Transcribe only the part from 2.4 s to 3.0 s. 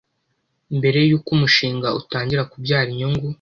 kubyara